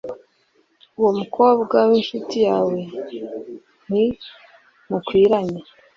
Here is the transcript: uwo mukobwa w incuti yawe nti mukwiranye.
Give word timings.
uwo 0.99 1.11
mukobwa 1.19 1.77
w 1.89 1.91
incuti 1.99 2.37
yawe 2.47 2.79
nti 3.87 4.05
mukwiranye. 4.89 5.59